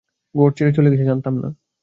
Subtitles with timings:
[0.35, 1.49] ঘর ছেড়ে চলে গেছে জানতাম না।